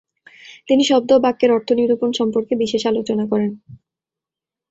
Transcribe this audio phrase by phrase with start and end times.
[0.67, 3.51] তিনি শব্দ ও বাক্যের অর্থ-নিরূপণ সম্পর্কে বিশেষ আলোচনা করেন।